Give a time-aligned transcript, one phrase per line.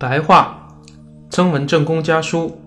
[0.00, 0.66] 白话，
[1.28, 2.58] 曾文正公家书。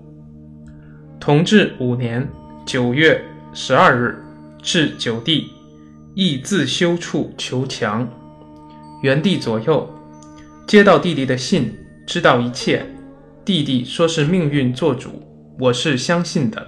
[1.19, 2.29] 同治五年
[2.63, 3.25] 九月
[3.55, 4.23] 十二日，
[4.61, 5.49] 至九弟，
[6.13, 8.07] 亦自修处求强。
[9.01, 9.91] 元帝左右
[10.67, 11.75] 接到弟弟的信，
[12.05, 12.85] 知道一切。
[13.43, 15.23] 弟弟说是命运做主，
[15.59, 16.67] 我是相信的。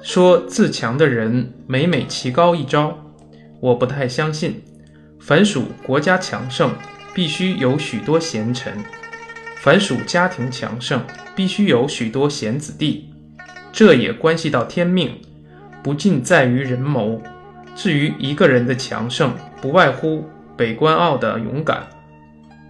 [0.00, 2.96] 说自强的人每每棋高一招，
[3.60, 4.62] 我不太相信。
[5.20, 6.72] 凡属国家强盛，
[7.12, 8.72] 必须有许多贤臣；
[9.68, 10.98] 凡属家庭强盛，
[11.36, 13.10] 必须有许多贤子弟。
[13.70, 15.20] 这也关系到天命，
[15.82, 17.20] 不尽在于人谋。
[17.76, 19.30] 至于一个人的强盛，
[19.60, 20.24] 不外乎
[20.56, 21.86] 北关傲的勇敢、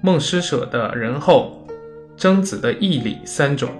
[0.03, 1.65] 孟施舍的仁厚、
[2.17, 3.71] 曾子的义理三种。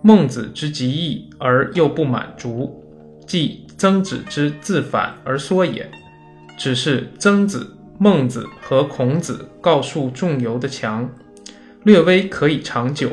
[0.00, 2.80] 孟子之极义而又不满足，
[3.26, 5.90] 即曾子之自反而缩也。
[6.56, 11.10] 只是曾子、孟子和孔子告诉仲由的强，
[11.86, 13.08] 略微可以长久，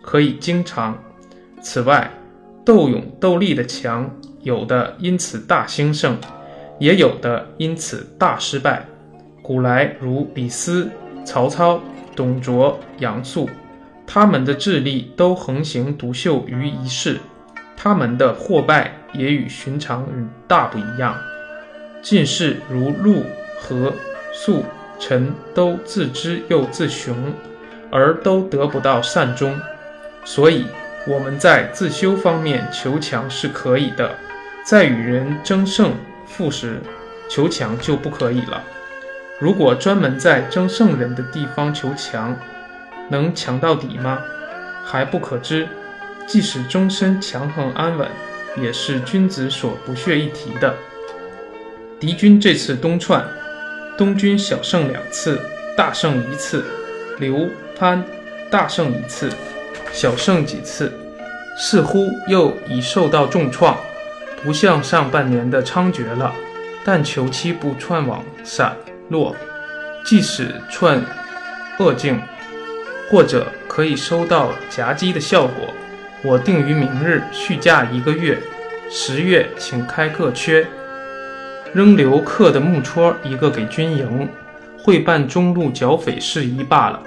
[0.00, 0.98] 可以经常。
[1.60, 2.10] 此外，
[2.64, 6.16] 斗勇斗力的强，有的因此大兴盛，
[6.80, 8.86] 也有的因此大失败。
[9.42, 10.88] 古来如李斯、
[11.22, 11.78] 曹操、
[12.16, 13.46] 董卓、杨素，
[14.06, 17.18] 他们的智力都横行独秀于一世，
[17.76, 21.14] 他们的获败也与寻常人大不一样。
[22.00, 23.22] 进士如陆、
[23.60, 23.92] 何、
[24.32, 24.64] 肃、
[24.98, 27.14] 陈，都自知又自雄，
[27.94, 29.58] 而都得不到善终，
[30.26, 30.66] 所以。
[31.06, 34.16] 我们在自修方面求强是可以的，
[34.64, 35.92] 在与人争胜
[36.26, 36.80] 负时
[37.28, 38.64] 求强就不可以了。
[39.38, 42.34] 如果专门在争胜人的地方求强，
[43.10, 44.18] 能强到底吗？
[44.82, 45.68] 还不可知。
[46.26, 48.08] 即使终身强横安稳，
[48.56, 50.74] 也是君子所不屑一提的。
[52.00, 53.22] 敌军这次东窜，
[53.98, 55.38] 东军小胜两次，
[55.76, 56.62] 大胜一次；
[57.18, 57.46] 刘
[57.78, 58.04] 潘
[58.50, 59.30] 大胜一次。
[59.92, 60.92] 小胜几次，
[61.56, 63.76] 似乎又已受到重创，
[64.42, 66.34] 不像上半年的猖獗了。
[66.84, 68.76] 但求期不窜网散
[69.08, 69.36] 落，
[70.04, 71.00] 即使窜
[71.78, 72.20] 恶境，
[73.08, 75.72] 或者可以收到夹击的效果。
[76.24, 78.36] 我定于明日续假一个月，
[78.90, 80.66] 十月请开客缺，
[81.72, 84.28] 仍留客的木戳一个给军营，
[84.76, 87.00] 会办中路剿匪事宜罢了。